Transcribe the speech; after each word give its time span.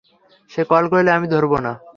সে 0.51 0.61
call 0.63 0.83
করলে, 0.87 1.09
আমি 1.11 1.27
ধরব 1.27 1.51
না। 1.65 1.71